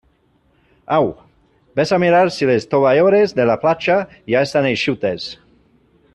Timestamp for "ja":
4.35-4.43